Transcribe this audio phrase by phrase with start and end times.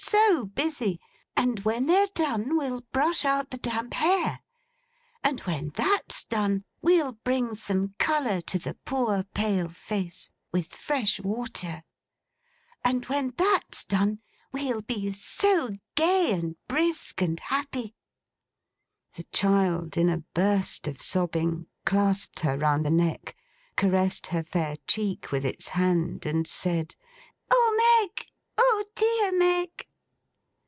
[0.03, 0.99] So busy!
[1.37, 4.39] And when they're done, we'll brush out the damp hair;
[5.23, 11.19] and when that's done, we'll bring some colour to the poor pale face with fresh
[11.21, 11.83] water;
[12.83, 14.19] and when that's done,
[14.51, 17.93] we'll be so gay, and brisk, and happy—!'
[19.15, 23.35] The child, in a burst of sobbing, clasped her round the neck;
[23.77, 26.95] caressed her fair cheek with its hand; and said,
[27.51, 28.25] 'Oh Meg!
[28.57, 29.87] oh dear Meg!